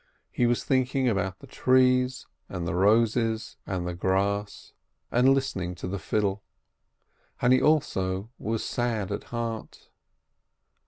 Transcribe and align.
He 0.31 0.47
was 0.47 0.63
thinking 0.63 1.07
about 1.07 1.37
the 1.37 1.45
trees 1.45 2.25
and 2.49 2.67
the 2.67 2.73
roses 2.73 3.57
and 3.67 3.87
the 3.87 3.93
grass, 3.93 4.73
and 5.11 5.35
listening 5.35 5.75
to 5.75 5.87
the 5.87 5.99
fiddle. 5.99 6.41
And 7.39 7.53
he 7.53 7.61
also 7.61 8.31
was 8.39 8.65
sad 8.65 9.11
at 9.11 9.25
heart. 9.25 9.91